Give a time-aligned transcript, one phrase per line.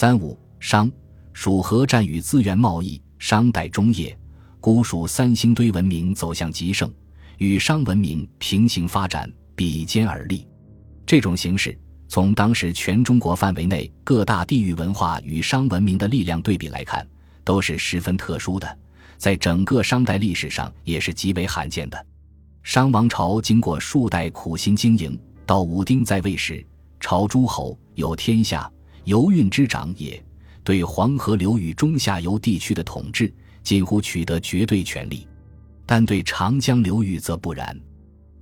[0.00, 0.90] 三五商
[1.34, 4.18] 蜀河战与资源贸易，商代中叶，
[4.58, 6.90] 古蜀三星堆文明走向极盛，
[7.36, 10.48] 与商文明平行发展，比肩而立。
[11.04, 11.78] 这种形式，
[12.08, 17.06] 从当时全中国范围内各大地域文化与商文明的力量对比来看，
[17.44, 18.78] 都是十分特殊的，
[19.18, 22.06] 在整个商代历史上也是极为罕见的。
[22.62, 26.66] 商王朝经过数代苦心经营，到武丁在位时，
[27.00, 28.72] 朝诸侯有天下。
[29.10, 30.22] 游运之长也，
[30.62, 35.26] 对黄河流域中下游地区的统治近乎取得绝对权力，
[35.84, 37.76] 但对长江流域则不然。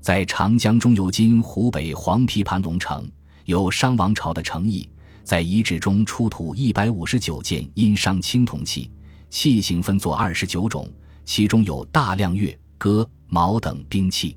[0.03, 3.11] 在长江中游今湖北黄陂盘龙城，
[3.47, 4.87] 有商王朝的城邑，
[5.25, 8.91] 在遗址中出土一百五十九件殷商青铜器，
[9.31, 10.87] 器型分作二十九种，
[11.25, 14.37] 其中有大量钺、戈、矛等兵器。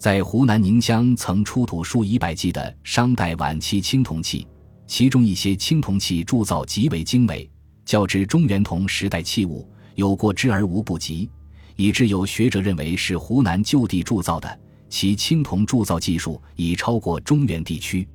[0.00, 4.48] 在湖南宁乡曾出土数以百计的商代晚期青铜器。
[4.90, 7.48] 其中一些青铜器铸造极为精美，
[7.84, 11.30] 较之中原同时代器物有过之而无不及，
[11.76, 14.60] 以致有学者认为是湖南就地铸造的。
[14.88, 18.06] 其青铜铸造技术已超过中原地区。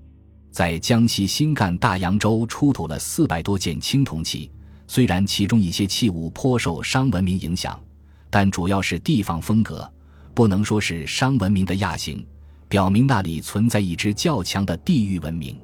[0.52, 4.52] 在江西新干大洋洲出土了四百多件青铜器，
[4.86, 7.82] 虽然其中一些器物颇受商文明影响，
[8.30, 9.90] 但主要是地方风格，
[10.34, 12.28] 不能说是商文明的亚型，
[12.68, 15.58] 表明那里存在一支较强的地域文明。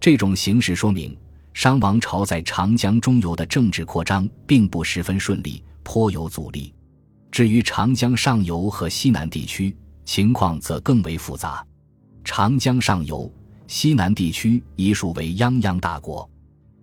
[0.00, 1.14] 这种形势说明，
[1.52, 6.72] 商王朝在长江中游的政治扩张并不十分顺利，颇有阻力。
[7.30, 9.76] 至于长江上游和西南地区，
[10.06, 11.62] 情况则更为复杂。
[12.24, 13.30] 长江上游、
[13.66, 16.28] 西南地区已属为泱泱大国。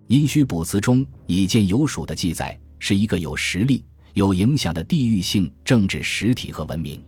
[0.05, 7.03] 殷墟卜辞中已见有蜀的记载，是一个有实力、有影响的地域性政治实体和文明。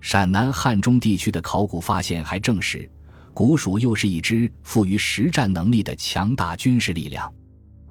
[0.00, 2.90] 陕南汉中地区的考古发现还证实。
[3.34, 7.32] 古蜀又是一支富于实战能力的强大军事力量，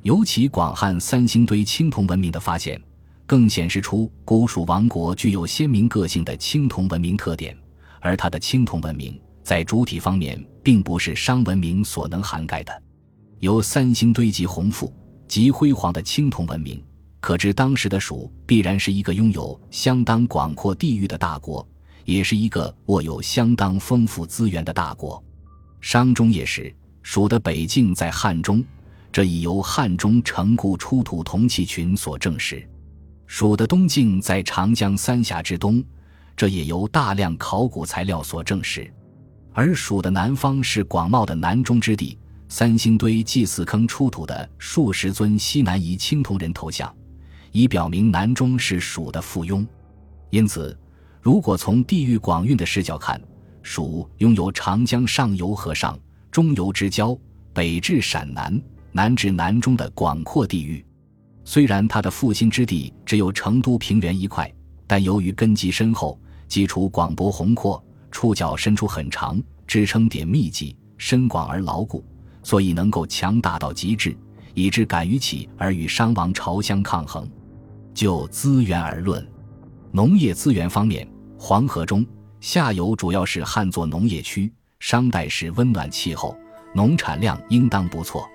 [0.03, 2.80] 尤其广汉三星堆青铜文明的发现，
[3.25, 7.58] 更显示出古蜀王国具有鲜明个性的青铜文明特点。
[8.00, 12.84] 而它的青铜文明在主体方面，并不是商文明所能涵盖的。
[13.40, 14.94] 由三星堆及宏富、
[15.28, 16.84] 极辉煌的青铜文明，
[17.19, 21.68] 可知当时的蜀必然是一个拥有相当广阔地域的大国，
[22.06, 25.24] 也是一个握有相当丰富资源的大国。
[25.81, 28.64] 商中叶时，蜀的北境在汉中，
[29.12, 32.59] 这已由汉中城固出土铜器群所证实；
[33.25, 35.84] 蜀的东境在长江三峡之东，
[36.38, 38.90] 这也由大量考古材料所证实。
[39.53, 42.18] 而蜀的南方是广袤的南中之地，
[42.48, 46.94] 三星堆祭祀坑出土的数十尊西南夷青铜人头像，
[47.52, 49.66] 已表明南中是蜀的附庸。
[50.30, 50.78] 因此，
[51.22, 53.19] 如果从地域广蕴的视角看，
[53.62, 55.98] 蜀拥有长江上游和上
[56.30, 57.18] 中游之交，
[57.54, 58.62] 北至陕南，
[58.92, 60.86] 南至南中的广阔地域。
[61.44, 64.52] 虽然它的复兴之地只有成都平原一块，
[64.88, 72.04] 但由于根基深厚，基础广博宏阔，触角伸出很长，支撑点密集、深广而牢固，
[72.44, 74.16] 所以能够强大到极致，
[74.54, 77.30] 以致敢于起而与商王朝相抗衡。
[77.94, 79.28] 就资源而论，
[79.92, 81.08] 农业资源方面，
[81.38, 82.06] 黄河中。
[82.41, 86.35] 下游主要是旱作农业区，商代时温暖气候，
[86.74, 88.28] 农产量应当不错。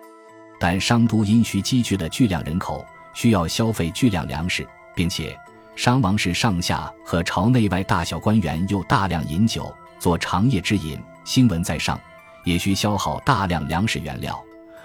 [0.61, 4.65] 但商都因需积聚了巨量人口，需要消费巨量粮食，
[4.95, 5.37] 并且
[5.75, 10.97] 商王室上下和朝内外大小官员又大量饮酒，做长夜之饮。
[11.25, 12.01] 新闻在上，
[12.45, 14.41] 也需消耗大量粮食原料。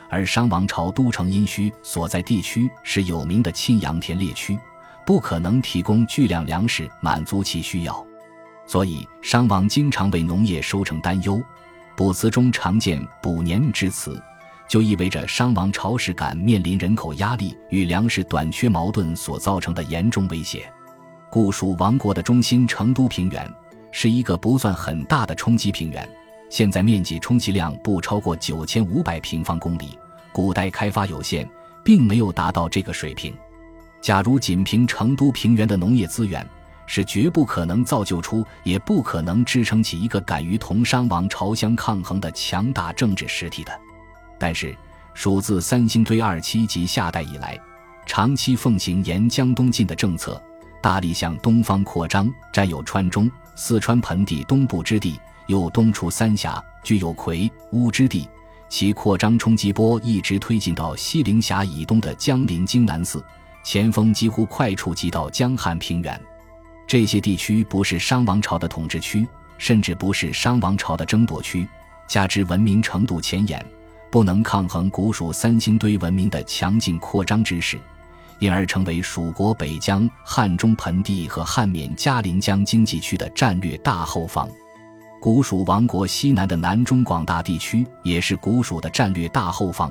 [0.09, 4.57] 而商王朝都城殷墟所在地区是有名的亲阳田猎区，
[5.05, 8.03] 不可能提供巨量粮食满足其需要。
[8.71, 11.43] 所以，商王经常为农业收成担忧。
[11.93, 14.17] 卜辞中常见“卜年”之词，
[14.65, 20.71] 就意味着商王朝时感面临人口压力与粮食短缺矛盾所造成的严重威胁。
[21.29, 23.53] 故蜀王国的中心成都平原
[23.91, 26.09] 是一个不算很大的冲积平原，
[26.49, 29.99] 现在面积充其量不超过九千五百平方公里。
[30.31, 31.45] 古代开发有限，
[31.83, 33.35] 并没有达到这个水平。
[33.99, 36.47] 假如仅凭成都平原的农业资源，
[36.93, 43.71] 是绝不可能造就出，也不可能支撑起一个敢于同商王朝相抗衡的强大政治实体的。
[44.37, 44.75] 但是，
[45.13, 47.57] 蜀自三星堆二期及夏代以来，
[48.05, 50.43] 长期奉行沿江东进的政策，
[50.81, 55.17] 大力向东方扩张，占有川中、四川盆地东部之地，
[55.47, 58.27] 又东出三峡，具有魁乌之地。
[58.67, 63.23] 其扩张冲击波一直推进到西陵峡以东的江陵荆南寺，
[63.63, 66.21] 前锋几乎快触及到江汉平原。
[66.91, 69.25] 这些地区不是商王朝的统治区，
[69.57, 71.65] 甚至不是商王朝的争夺区。
[72.05, 73.65] 加之文明程度前沿，
[74.11, 77.79] 不能抗衡古蜀三星堆文明的强劲扩张之势，
[78.39, 84.45] 因而成为蜀国北疆汉中盆地和汉缅嘉陵江经济区的战略大后方。
[85.21, 89.89] 古蜀王国西南的南中广大地区也是古蜀的战略大后方，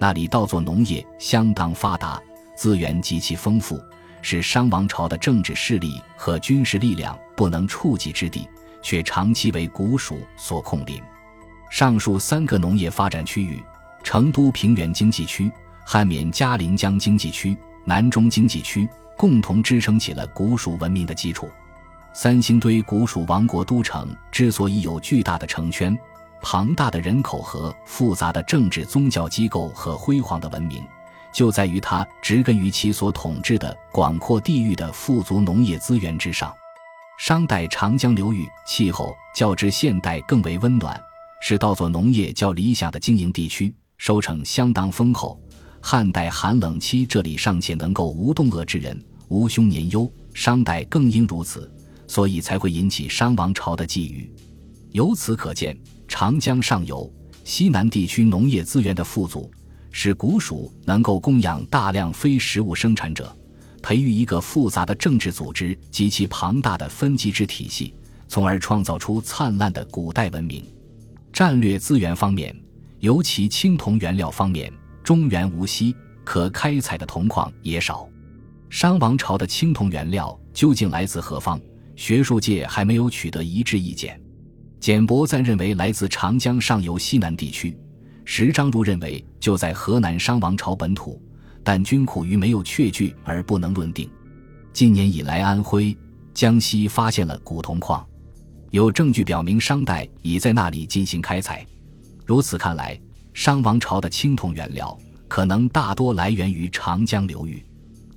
[0.00, 2.20] 那里稻作农业相当发达，
[2.56, 3.80] 资源极其丰富，
[4.22, 8.48] 是商王朝的政治势力和军事力量不能触及之地，
[8.82, 11.02] 却长期为古蜀所控领。
[11.70, 13.62] 上述三个农业发展区域——
[14.02, 15.50] 成都平原经济区、
[15.84, 21.48] 汉缅嘉陵江经济区、南中经济区——共同支撑起了古蜀文明的基础。
[22.12, 25.96] 三星堆古蜀王国都城之所以有巨大的城圈、
[26.42, 30.84] 庞大的人口和复杂的政治宗教机构和辉煌的文明，
[31.32, 36.52] 就在于它植根于其所统治的广阔地域的富足农业资源之上。
[37.18, 41.00] 商代长江流域气候较之现代更为温暖。
[41.42, 45.40] 是稻作农业较理想的经营地区，收成相当丰厚。
[45.80, 50.10] 汉代寒冷期，这里尚且能够无冻饿之人，无凶年忧。
[50.34, 51.72] 商代更应如此，
[52.06, 54.28] 所以才会引起商王朝的觊觎。
[54.92, 55.74] 由此可见，
[56.06, 57.10] 长江上游、
[57.42, 59.50] 西南地区农业资源的富足，
[59.90, 63.36] 使古蜀能够供养大量非食物生产者，
[63.82, 67.94] 培育一个复杂的政治组织及其庞大的分级制体系，
[68.28, 70.64] 从而创造出灿烂的古代文明。
[71.32, 72.54] 战略资源方面，
[72.98, 74.72] 尤其青铜原料方面，
[75.02, 75.94] 中原无锡
[76.24, 78.08] 可开采的铜矿也少。
[78.68, 81.60] 商王朝的青铜原料究竟来自何方？
[81.96, 84.18] 学术界还没有取得一致意见。
[84.78, 87.76] 简伯赞认为来自长江上游西南地区，
[88.32, 91.20] 石章如认为就在河南商王朝本土，
[91.64, 94.08] 但均苦于没有确据而不能论定。
[94.72, 95.98] 近年以来，安徽、
[96.32, 98.06] 江西发现了古铜矿。
[98.70, 101.66] 有证据表明，商代已在那里进行开采。
[102.24, 102.96] 如此看来，
[103.34, 104.96] 商王朝的青铜原料
[105.26, 107.60] 可能大多来源于长江流域。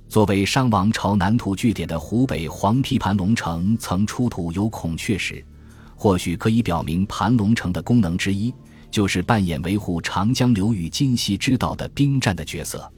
[0.08, 5.44] 作为商王朝南土据点的湖北黄陂盘龙城曾出土有孔雀石，
[5.96, 8.54] 或许可以表明盘龙城的功能之一
[8.94, 12.88] 就是扮演维护长江流域今溪之道的兵站的角色。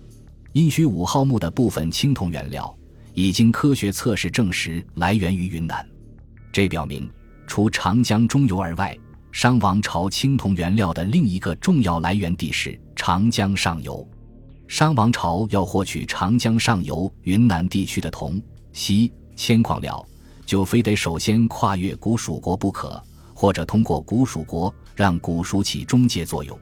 [0.53, 2.77] 殷墟五号墓的部分青铜原料
[3.15, 5.89] 已经科学测试证实来源于云南，
[6.53, 7.11] 这表明。
[7.47, 8.95] 除长江中游而外，
[9.33, 14.07] 商王朝青铜原料的另一个重要来源地是长江上游。
[14.69, 18.39] 商王朝要获取长江上游云南地区的铜、
[18.71, 20.07] 锡、铅矿料，
[20.45, 23.03] 就非得首先跨越古蜀国不可，
[23.33, 26.59] 或者通过古蜀国让古蜀起中介作用。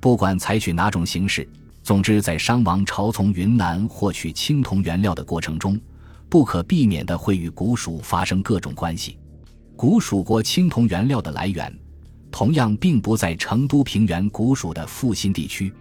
[0.00, 1.46] 不管采取哪种形式，
[1.82, 5.78] 总之，在商王朝从云南获取青铜原料的过程中，
[6.28, 9.18] 不可避免的会与古蜀发生各种关系。
[9.76, 11.76] 古蜀国青铜原料的来源，
[12.30, 15.72] 同样并不在成都平原古蜀的复兴地区，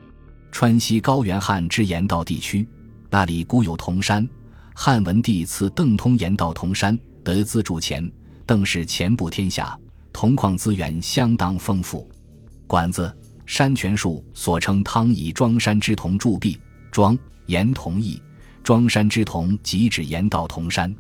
[0.52, 2.68] 川西高原汉之盐道地区，
[3.10, 4.28] 那里古有铜山。
[4.76, 8.12] 汉文帝赐邓通盐道铜山，得资铸钱，
[8.46, 9.78] 邓氏钱布天下，
[10.14, 12.10] 铜矿资源相当丰富。
[12.68, 13.14] 管子
[13.46, 16.58] 山泉术所称汤以庄山之铜铸币，
[16.92, 17.18] 庄
[17.48, 18.22] 盐铜义，
[18.64, 20.96] 庄山之铜即指盐道铜山。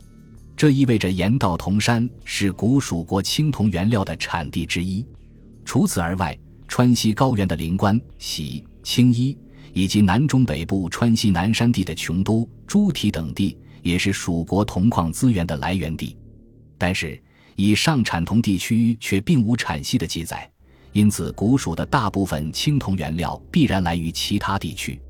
[0.57, 5.05] 这意味着盐道铜山是古蜀国青铜原料的产地之一。
[5.63, 6.37] 除此而外，
[6.67, 9.37] 川西高原的灵关、喜、青衣，
[9.73, 16.15] 以及南中北部川西南山地的琼都、诸提等地，也是蜀国铜矿资源的来源地。
[16.77, 17.19] 但是，
[17.55, 20.49] 以上产铜地区却并无产锡的记载，
[20.91, 25.01] 因此古蜀的大部分青铜原料必然来于其他地区。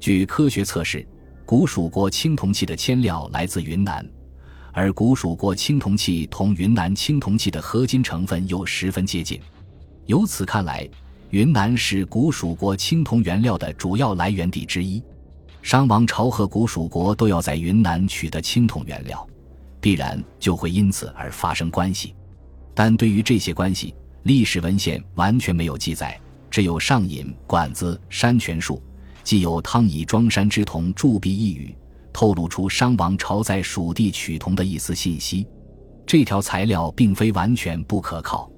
[0.00, 1.06] 据科学测试，
[1.44, 4.06] 古蜀国青铜器的铅料来自云南。
[4.72, 9.38] 而古蜀国青铜器同云南青铜器的合金成分又十分接近，
[10.06, 10.88] 由此看来，
[11.28, 15.02] 云南是古蜀国青铜原料的主要来源地之一。
[15.60, 19.24] 商王朝和古蜀国都要在云南取得青铜原料，
[19.82, 22.14] 必然就会因此而发生关系。
[22.72, 28.80] 但对于这些关系，历史文献完全没有记载，只有上引管子山泉术，
[29.22, 31.76] 既有汤以庄山之铜铸币一语。
[32.12, 35.46] 透露出商王朝在蜀地取铜的一丝信息，
[36.06, 38.50] 这条材料并非完全不可靠。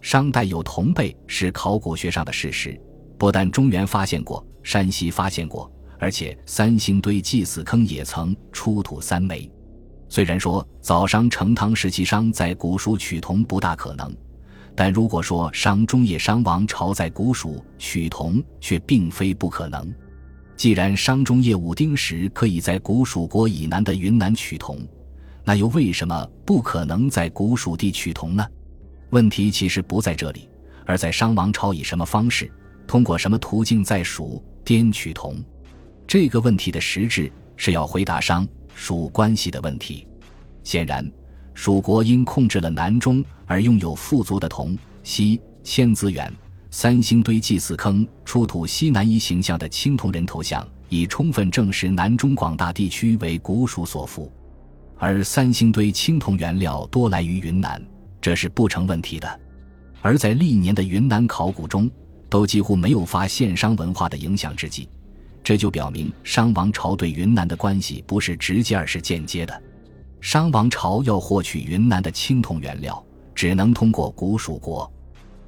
[0.00, 2.80] 商代有铜贝是考古学上的事实，
[3.18, 9.50] 不但中原发现过，山西发现过，而且三星堆祭祀坑也曾出土三枚。
[10.14, 14.16] 虽然说早商成汤时期商在古蜀取铜不大可能，
[14.72, 19.92] 但如果说商中叶商王朝在古蜀取铜，却并非不可能。
[20.54, 24.78] 既然商中叶武丁时可以在古蜀国以南的云南取铜，
[25.42, 28.46] 那又为什么不可能在古蜀地取铜呢？
[29.10, 30.48] 问题其实不在这里，
[30.86, 32.48] 而在商王朝以什么方式
[32.86, 35.42] 通过什么途径在蜀滇取铜？
[36.06, 40.06] 这个问题的实质是要回答商蜀关系的问题。
[40.62, 41.08] 显然，
[41.54, 46.32] 蜀国因控制了南中而拥有富足的铜、锡、铅资源。
[46.70, 54.32] 三星堆祭祀坑出土西南夷形象的青铜人头像，已充分证实南中广大地区为古蜀所服。
[54.98, 57.80] 而三星堆青铜原料多来于云南，
[58.20, 59.40] 这是不成问题的。
[60.02, 61.88] 而在历年的云南考古中，
[62.28, 64.88] 都几乎没有发现商文化的影响之迹，
[65.44, 69.62] 这就表明商王朝对云南的关系不是直接而是间接的。
[70.22, 74.90] 商王朝要获取云南的青铜原料，只能通过古蜀国。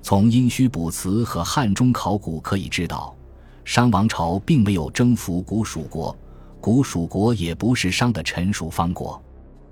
[0.02, 3.16] 从殷墟卜辞和汉中考古可以知道，
[3.64, 6.14] 商王朝并没有征服古蜀国，
[6.60, 9.20] 古蜀国也不是商的臣属方国。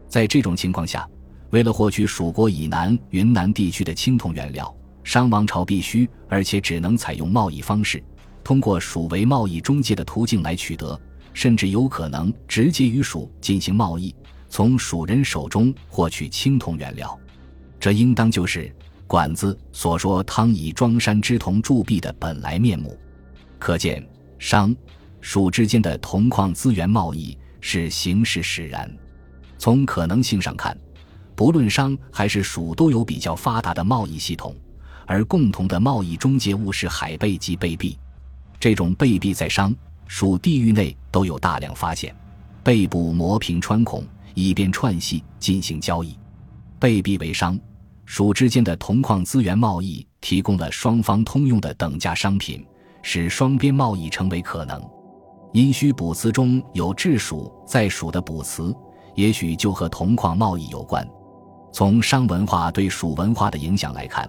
[0.08, 1.06] 在这种情况下，
[1.50, 8.02] 为了获取蜀国以南云南地区的青铜原料，商王朝必须而且只能采用贸易方式，
[8.44, 11.00] 通过蜀为贸易中介的途径来取得，
[11.32, 14.14] 甚至有可能直接与蜀进行贸易，
[14.50, 17.18] 从蜀人手中获取青铜原料。
[17.80, 18.70] 这应当就是
[19.06, 22.96] 管子所说“汤以庄山之铜铸币”的本来面目。
[23.58, 24.06] 可见，
[24.38, 24.76] 商、
[25.22, 28.94] 蜀之间的铜矿资源贸易是形势使然。
[29.56, 30.76] 从可能性上看，
[31.34, 34.54] 不论商还是蜀都有比较发达的贸易系统，
[35.06, 37.98] 而共同的贸易中介物是海贝及贝币。
[38.64, 42.16] 这种贝币在商、蜀地域内都有大量发现，
[42.62, 44.02] 背部磨平穿孔，
[44.32, 46.18] 以便串系进行交易。
[46.78, 47.60] 贝币为商、
[48.06, 52.64] 蜀之间的铜矿资源贸易提供了双方通用的等价商品，
[53.02, 54.82] 使双边贸易成为可能。
[55.52, 58.74] 殷墟卜辞中有治蜀在蜀的卜辞。
[59.14, 61.06] 也许就和铜矿贸易有关。
[61.70, 64.26] 从商文化对蜀文化的影响来看，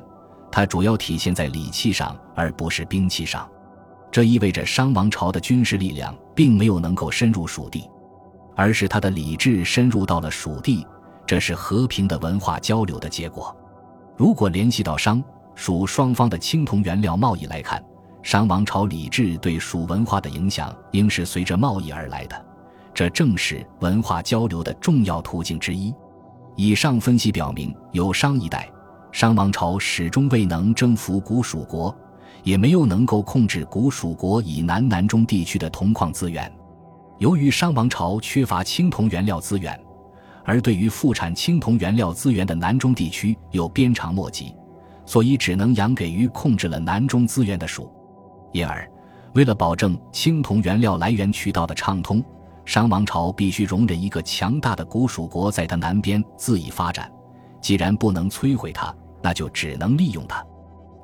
[0.52, 3.50] 它主要体现在礼器上，而不是兵器上。
[4.16, 7.84] 这意味着商王朝的军事力量并没有能够深入蜀地，
[8.56, 10.88] 而是他的礼制深入到了蜀地。
[11.28, 13.54] 这是和平的文化交流的结果。
[14.16, 15.22] 如果联系到商
[15.54, 17.84] 蜀双方的青铜原料贸易来看，
[18.24, 22.46] 商王朝礼制对蜀文化的影响应是随着贸易而来的。
[22.94, 25.94] 这正是文化交流的重要途径之一。
[26.56, 28.72] 以上分析表明，有商一代，
[29.12, 31.94] 商王朝始终未能征服古蜀国，
[32.46, 36.50] 也没有能够控制古蜀国以南南中地区的铜矿资源。
[37.18, 39.78] 由于商王朝缺乏青铜原料资源，
[40.44, 44.54] 而对于富产青铜原料资源的南中地区又鞭长莫及，
[45.08, 47.92] 所以只能养给于控制了南中资源的蜀。
[48.54, 48.88] 因而，
[49.34, 52.24] 为了保证青铜原料来源渠道的畅通，
[52.64, 57.12] 商王朝必须容忍一个强大的古蜀国在它南边恣意发展，
[57.60, 60.46] 既然不能摧毁它，那就只能利用它。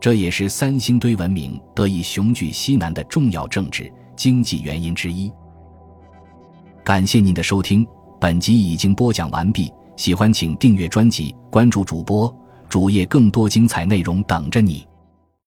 [0.01, 5.31] 这也是三星堆文明得以雄踞西南的重要政治经济原因之一。
[6.83, 7.85] 感谢您的收听，
[8.19, 9.71] 本集已经播讲完毕。
[9.95, 12.35] 喜欢请订阅专辑，关注主播
[12.67, 14.87] 主页，更多精彩内容等着你。